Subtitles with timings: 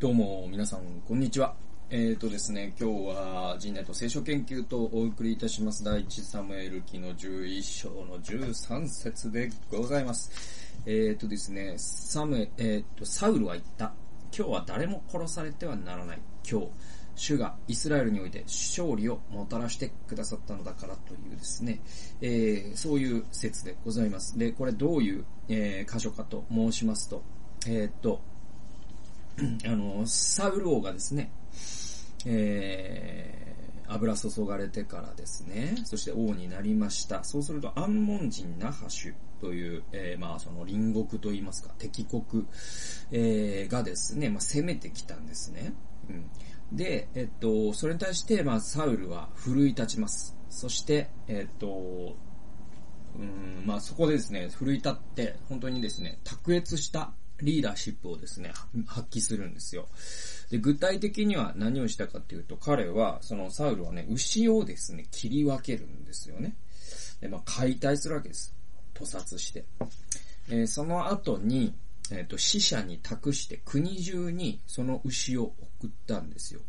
[0.00, 1.54] どうも、皆さん、こんにちは。
[1.90, 5.84] えーとですね、今日は、人内と聖書研究とお送りいたします。
[5.84, 10.30] 第一サムエル記の11章の13節でございます。
[10.86, 13.92] えーとですね、サムエ、えーと、サウルは言った。
[14.34, 16.18] 今日は誰も殺されてはならない。
[16.50, 16.68] 今日、
[17.14, 21.82] 主がイスラエルにおいて勝利をもたらしてくださったのだからというですね、
[22.22, 24.38] えー、そういう説でございます。
[24.38, 27.22] で、これどういう、えー、箇所かと申しますと、
[27.66, 28.22] えっ、ー、と、
[29.66, 31.30] あの、サウル王がですね、
[32.26, 37.24] えー、油注がれてからですね、そして王になりました。
[37.24, 42.46] そうすると、アンモン人ナハシュという、えー、まあ、その隣国といいますか、敵国、
[43.10, 45.72] えー、がですね、まあ、攻めてきたんですね。
[46.08, 46.30] うん。
[46.72, 50.36] で、えっと、それに対して、まあ、サウルは奮い立ちます。
[50.50, 52.16] そして、えっと、
[53.18, 58.52] うん、まあ、そこでですね、奮い立って、本当にですね、卓越したリーダーシップをですね、
[58.86, 59.88] 発揮するんですよ。
[60.50, 66.54] で、具体的には何をしたかっていうと、彼は、そのサウルはね、牛をですね、切り分けるんですよね。
[67.20, 68.54] で、まあ、解体するわけです。
[68.94, 69.64] 屠殺して。
[70.48, 71.74] えー、その後に、
[72.10, 76.60] えっ、ー、と、死者に託して国中にその牛を送ったんですよ。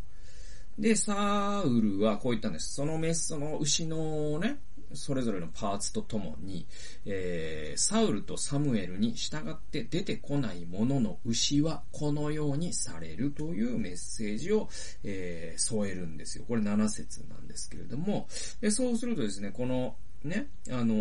[0.77, 2.75] で、サウルはこう言ったんです。
[2.75, 4.59] そのメス、その牛のね、
[4.93, 6.65] それぞれのパーツとともに、
[7.05, 14.69] えー、サウルとサムエルに従って出てこないものの牛はこのようにされるというメッセージを、
[15.03, 16.45] えー、添えるんですよ。
[16.47, 18.27] これ7節なんですけれども、
[18.59, 20.97] でそうするとですね、このね、あのー、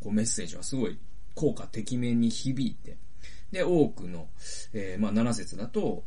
[0.00, 0.98] こうメッセージはすごい
[1.34, 2.96] 効果てきめんに響いて、
[3.50, 4.28] で、多くの、
[4.72, 6.04] えー、まあ7節だと、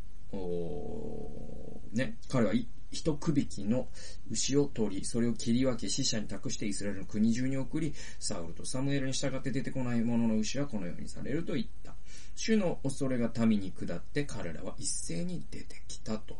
[1.94, 2.53] ね、彼は
[2.92, 3.88] 一区引きの
[4.30, 11.96] 牛を取り、それを切り分け死者に託してイスラエルの国中に送り、サウルとサムエルに従って出てこない者の牛はこのようにされると言った。
[12.36, 16.38] 主の恐れが民に下って彼らは一斉に出てきたと。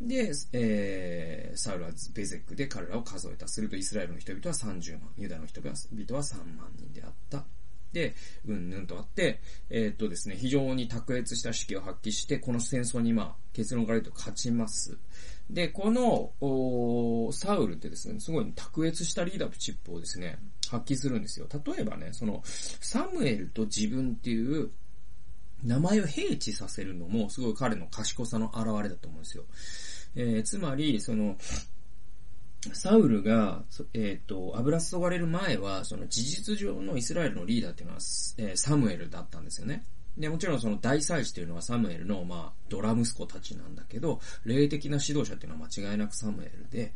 [0.00, 3.46] で、えー、サウルはベゼックで彼らを数えた。
[3.46, 7.44] するとイスラエルの人々は30万、ユダの人々は3万人であった。
[7.92, 8.14] で、
[8.46, 14.96] うんぬんとあって、えー、っとですね、非常に卓越した指揮を発揮して、この戦争にまあ、結論から言うと勝ちます。
[15.50, 20.38] で、この、サウルってですね、すごい卓越したリーダーシップをですね、
[20.70, 21.46] 発揮するんですよ。
[21.66, 24.70] 例えばね、その、サムエルと自分っていう
[25.62, 29.44] 名前を併記させるのも、すごい彼の賢さの表れだと思うんですよ。
[30.14, 31.36] えー、つまり、その、
[32.72, 38.00] サウルが、えっ、ー、と、油注がれる前は、その事実上のイスラエルのリーダーっていうのは、
[38.38, 39.84] えー、サムエルだったんですよね。
[40.16, 46.92] で、もちろんその大祭司というのはサムエルの、まあ、ドラ息子たちなんだけど、霊的な指導者っていうのは間違いなくサムエルで、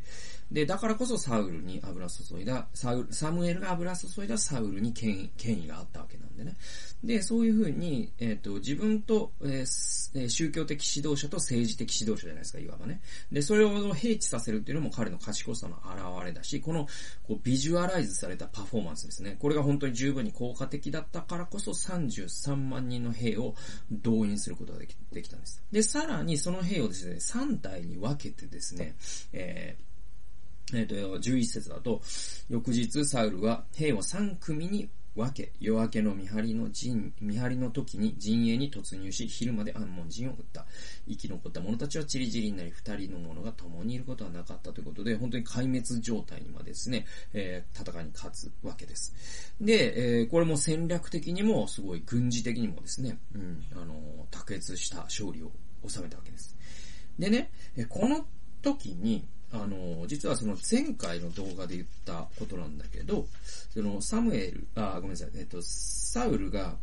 [0.51, 6.55] で、だからこそサウルに油注いだ、サウルサムエルが油注いだサウルに権権威があったわけなんでね。
[7.03, 13.01] で、そういうふうに、えっ、ー、と、自分と、えー、宗教的指導者と政治的指導者じゃないですか、いわばね。
[13.31, 16.87] で、それを併記させるっていうのも彼の賢さの表れだし、この、
[17.27, 19.35] こう、ビジュアライズされたパフォーマンスですね。
[19.39, 23.55] これが本当に十分に効果的だったからこそ33万人の兵を
[23.91, 25.63] 動員することができできたんです。
[25.71, 28.95] で、さらにその兵をですね、3体に分けてですね、
[29.33, 29.87] えー
[30.73, 32.01] えっ、ー、と、11節だと、
[32.49, 40.65] 翌日サウルは兵を3組に分け、夜明けの見張りの陣、見張りの時に陣営に突入し、昼まで安門陣を撃った。
[41.07, 49.13] 生き残った者たちはチリチリになり、二人の者が共にいることはなかったということで、本当に壊滅状態にまでですね、えー、戦いに勝つわけです。
[49.59, 55.51] で、えー、これも戦略的にも、すごい軍事的にもですね、うん、あの、卓越した勝利を
[55.87, 56.55] 収めたわけです。
[57.17, 57.49] でね、
[57.89, 58.25] この
[58.61, 63.27] 時に、あの、実はその前回の動画で言ったことなんだけど、
[63.73, 66.75] そのサムエル、あ、ごめんなさい、えっと、サウルが、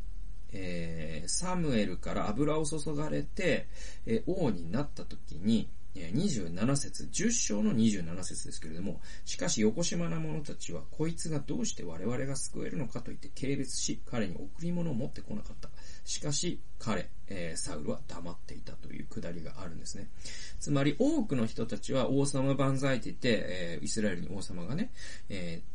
[0.52, 3.66] えー、サムエルから油を注がれて、
[4.06, 15.68] えー、王になった時に、27節、10章の27節ですけれども、しかし横島な者たちは、こいつがどうして我々が救えるのかと言って軽蔑し、彼に贈り物を持ってこなかった。
[16.04, 20.08] しかし、彼、えー、サウルは黙っていたというくだりがあるんですね。
[20.58, 24.90] つまり、多くの人たちは王様万歳って言って、えー、イスラエルに王様がね、
[25.28, 25.73] えー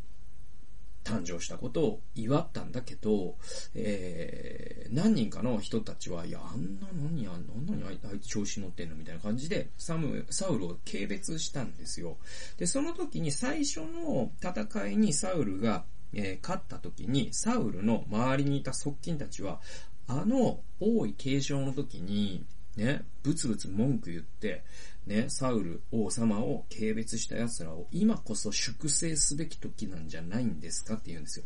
[1.09, 3.35] 誕生したことを祝ったんだけど、
[3.73, 12.17] えー、何人かの人たちは、いや、あんなのに、あんなにあいつ調子乗ってんのみたいな感じで、サム、サウルを軽蔑したんですよ。
[12.57, 15.83] で、その時に最初の戦いにサウルが、
[16.13, 19.59] えー、勝った時に、サウルの周りにいた側近たちは、
[20.07, 22.45] あの、王位継承の時に、
[22.79, 24.63] ね、ブツブツ文句言って、
[25.05, 31.45] ね、サウル王様を軽蔑した奴らを今こそ粛清すべき時なんじゃないんですかって言うんですよ。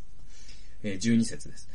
[0.83, 1.69] え、12節です。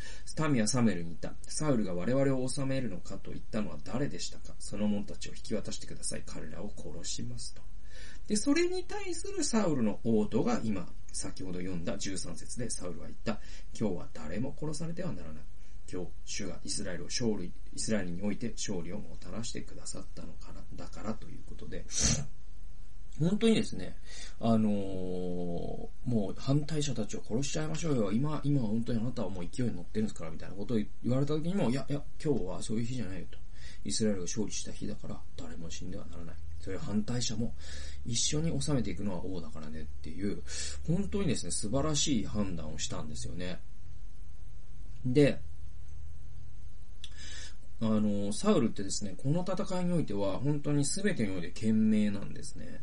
[0.48, 1.32] 民はサムエルに言った。
[1.48, 4.54] サウルが我々を治めるのかと言ったのは誰でしたか？
[4.58, 6.22] その者たちを引き渡してください。
[6.26, 7.62] 彼らを殺しますと。
[8.28, 13.40] で、それに対するサウルの応答が今、先ほど読んだ13節でサウルは言った。
[13.78, 15.42] 今日は誰も殺されてはならない。
[15.90, 21.84] 今日、主がイスラエルを勝利、イスラエルにおいて勝利をもたらしてくださったのから、だからということで、
[23.18, 23.96] 本当にですね、
[24.38, 25.90] あのー、も
[26.30, 28.12] う反対者たちを殺しちゃいましょうよ。
[28.12, 33.38] 今、今は本当にあなたはもう勢いに乗ってるんですから、みたいなことを言われた時にも、いや、いや、今日はそういう日じゃないよと。
[33.84, 36.36] イスラエルが勝利した日だから、誰も死んではならない。
[36.60, 37.54] それは反対者も
[38.04, 40.42] 一緒に収めていくのは王だからねっていう、
[40.86, 43.60] 本当にですね、素晴らしい判断をしたんですよね。
[45.04, 45.40] で、
[47.80, 52.82] あの、サウルってですね、この戦いにおいては、本当に全てにおいて賢明なんですね。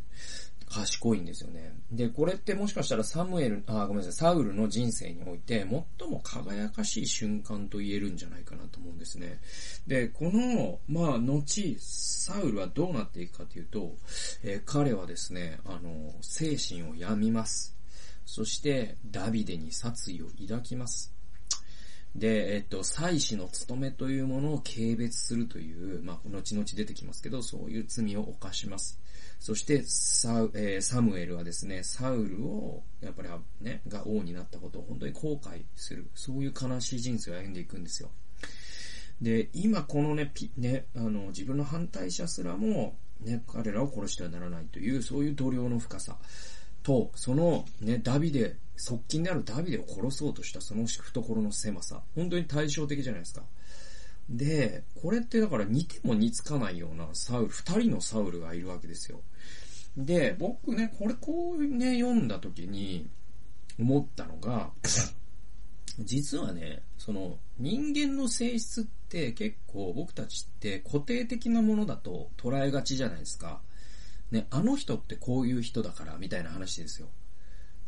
[0.68, 1.74] 賢いんですよね。
[1.92, 5.66] で、これってもしかしたらサムエル、あ、ごめんなさい、サウルの人生において、
[6.00, 9.40] 最も輝かしい瞬間と言えるんじゃないかなと思うんですね。
[9.88, 13.96] で、この、まあ、後、サウルはどうなっていくかというと、
[14.44, 17.76] えー、彼はですね、あの、精神を病みます。
[18.26, 21.15] そして、ダビデに殺意を抱きます。
[22.16, 29.00] で、えっと、祭司の務めというものを軽蔑するという、まあ、後々出てきますけど、そういう罪を犯します。
[29.40, 33.30] そしてサ、えー、サムエルはですね、サウルを、やっぱり
[33.60, 36.08] ね、が王になったことを本当に後悔する。
[36.16, 38.10] そういう悲しい人生を歩んでいくんですよ。
[39.22, 46.18] で、今このね、ピ、ね、あの、自分の反対者すらも、ね、彼らを殺してはならないという、そういう度量の深さ。
[46.86, 52.02] と、そのね、ダビデ、側近であるダビデを殺そうとしたその懐の狭さ。
[52.16, 53.42] 本当に対照的じゃないですか。
[54.30, 59.22] で、これってだから似ても似つかないようなサウル、二人のサウルがいるわけですよ。
[59.98, 63.08] で、僕ね、これこうね、読んだ時に
[63.80, 64.72] 思ったのが、
[66.00, 73.62] 実はね、その人間の性質って結構僕たちって固定的なものだと捉えがちじゃないですか。
[74.32, 77.08] ね、あの人ってこういう人だから、みたいな話ですよ。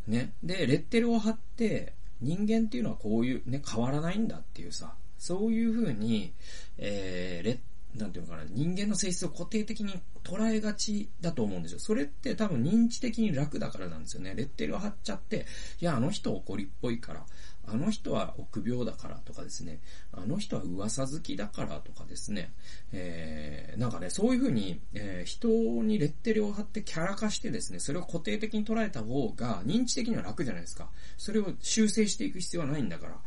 [0.08, 0.34] ね。
[0.44, 6.34] で、レッテルを貼って、人間っていうのはこういう、ね、変わらないんだっていうさ、そういう風に、
[6.78, 7.60] えー、レ
[7.96, 11.80] なんていうのかな、人間の性質を固定的に捉えがちだと思うんですよ。
[11.80, 14.34] それって多分認知的に楽だからなんですよね。
[14.36, 15.46] レッテルを貼っちゃって、
[15.82, 17.26] いや、あの人怒りっぽいから、
[17.70, 19.82] あの人は臆病だからとかですね、
[20.14, 22.54] あの人は噂好きだからとかですね、
[22.94, 25.50] えー、なんかね、そういうふうに、えー、人
[25.84, 30.90] にレッテルを貼ってキャラ化してですね、それを固定的に捉えた方が認知的には楽じゃないですか。
[31.18, 33.20] それを修正していく必要はないんだから。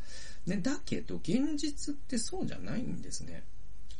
[0.46, 3.44] ね、だけど、現実ってそうじゃないんですね。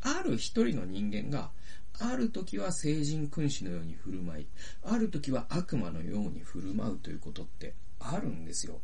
[0.00, 1.50] ある一人の人間が、
[1.98, 4.46] ある時は聖人君子のように振る舞い、
[4.84, 8.81] ある時は悪魔のように振る舞うということってあるんですよ。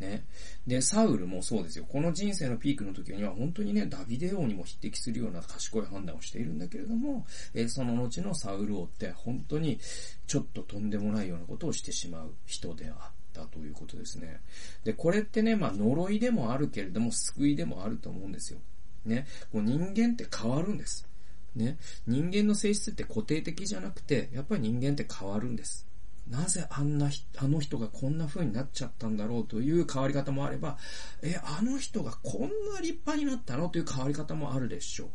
[0.00, 0.24] ね。
[0.66, 1.84] で、サウルもそうですよ。
[1.88, 9.78] この人生のピークの時には本当にね、ダビデ王にも匹敵するような賢い判断をしているんだけれども、え、その後のサウル王って本当に
[10.26, 14.40] ちょっととんでもないようなことをしてしまう人であったということですね。
[14.84, 18.58] で、これってね、まあ呪いでもあるけれども救いでもあると思うんですよ。
[19.04, 19.26] ね。
[19.52, 21.06] こう人間って変わるんです。
[21.54, 21.76] ね。
[22.06, 25.86] 人間の性質って固定的じゃなくて、やっぱり人間って変わるんです。
[26.28, 30.78] なぜあんな、あの人がこんな風になっちゃったんだろうという変わり方もあれば、
[31.22, 32.40] え、あの人がこん
[32.72, 35.08] な立派になったのという変わり方もあるでしょう。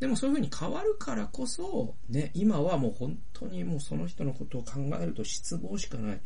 [0.00, 6.20] でもそういう風に変わるからこそ、ね、今はもう本当にもうその人のことを考えると失望しかない。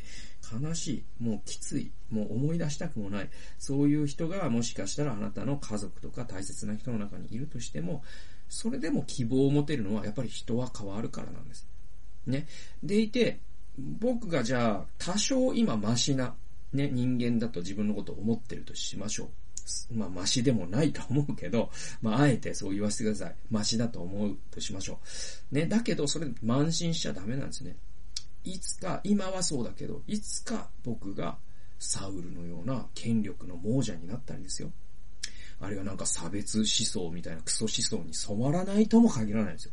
[0.62, 1.22] 悲しい。
[1.22, 1.90] もうきつい。
[2.10, 3.30] もう思い出したくもない。
[3.58, 8.02] そういう人がもしかしたらあなたの家族とか大切な人の中にいるとしても、
[8.48, 11.66] それでも希望を持てるのはやっぱり人は変わるからなんです。
[12.26, 12.46] ね。
[12.82, 13.40] でいて、
[13.78, 16.34] 僕がじゃあ、多少今マシな、
[16.72, 19.28] ね、人間だと自分のことを思ってるとしましょう。
[19.94, 21.70] まあ、マシでもないと思うけど、
[22.00, 23.34] まあ、あえてそう言わせてください。
[23.50, 24.98] マシだと思うとしましょ
[25.52, 25.54] う。
[25.54, 27.76] ね、だけど、それ、慢心しちゃダメなんですね。
[28.44, 31.36] いつか、今はそうだけど、いつか僕が
[31.78, 34.70] サウルのような権力の亡者になったりですよ。
[35.60, 39.72] あるいはなんか差別思想みたいなクソ思想に染まらないとも限らないんですよ。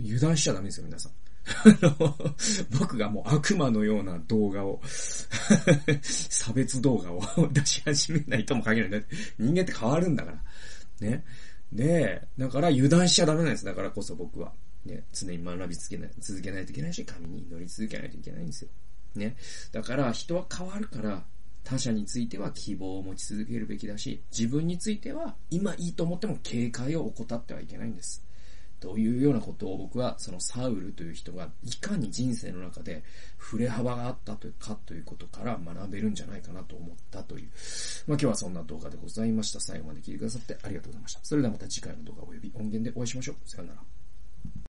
[0.00, 1.12] 油断しちゃダメですよ、皆さん。
[1.46, 1.68] あ
[2.00, 2.16] の
[2.78, 4.80] 僕がもう悪魔のような動画を
[6.02, 7.20] 差別動画を
[7.52, 9.06] 出し始めないとも限らない。
[9.38, 10.42] 人間って変わるんだから。
[11.00, 11.24] ね。
[11.72, 13.64] で、だから油断しちゃダメなんです。
[13.64, 14.52] だからこそ僕は。
[14.84, 18.70] ね、常に学び続けない、続けないといけないし、神に祈り続けないといけないんですよ。
[19.14, 19.36] ね。
[19.72, 21.24] だから人は変わるから、
[21.62, 28.22] 他者については希望を持ち続けるべきだし、自分については今いいと思っても警戒を怠ってはいけないんです。
[28.80, 33.02] というようなことを僕はそのサウルという人がいかに人生の中で
[33.38, 37.48] 触れ幅があったというかということから学べるんじゃないかなと思ったという。
[38.06, 39.60] まあ今日はそんな動画でございました。
[39.60, 41.20] 最後まで聞いてくださってありがとうございました。
[41.22, 43.36] それではまた次回の動画及び音源でお会いしましょう。
[43.48, 43.80] さよなら。